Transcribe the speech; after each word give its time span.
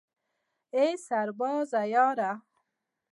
ای 0.73 0.97
سربازه 1.07 1.81
یاره 1.93 2.31